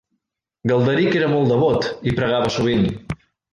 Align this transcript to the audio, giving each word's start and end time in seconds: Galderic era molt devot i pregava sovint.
Galderic 0.71 1.17
era 1.19 1.27
molt 1.35 1.53
devot 1.53 1.91
i 2.13 2.17
pregava 2.23 2.51
sovint. 2.59 2.91